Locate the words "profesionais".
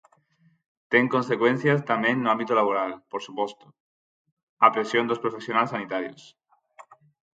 5.23-5.71